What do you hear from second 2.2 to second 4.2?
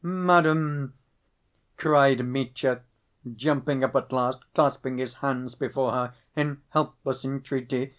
Mitya, jumping up at